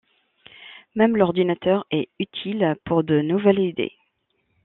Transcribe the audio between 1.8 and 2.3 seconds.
est